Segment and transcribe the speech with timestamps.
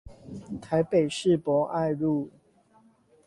[0.59, 2.31] 台北市博愛路